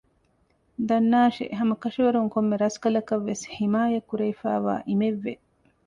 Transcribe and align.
ދަންނާށޭ 0.89 1.45
ހަމަކަށަވަރުން 1.59 2.29
ކޮންމެ 2.33 2.55
ރަސްކަލަކަށް 2.63 3.25
ވެސް 3.29 3.43
ޙިމާޔަތް 3.55 4.07
ކުރެވިފައިވާ 4.09 4.73
އިމެއް 4.89 5.19
ވޭ 5.23 5.31